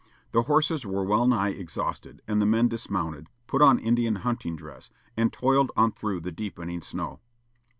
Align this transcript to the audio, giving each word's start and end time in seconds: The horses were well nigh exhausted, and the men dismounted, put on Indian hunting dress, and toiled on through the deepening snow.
The 0.31 0.41
horses 0.41 0.83
were 0.83 1.03
well 1.03 1.27
nigh 1.27 1.49
exhausted, 1.51 2.23
and 2.27 2.41
the 2.41 2.45
men 2.47 2.67
dismounted, 2.67 3.29
put 3.45 3.61
on 3.61 3.77
Indian 3.77 4.15
hunting 4.15 4.55
dress, 4.55 4.89
and 5.15 5.31
toiled 5.31 5.71
on 5.77 5.91
through 5.91 6.21
the 6.21 6.31
deepening 6.31 6.81
snow. 6.81 7.19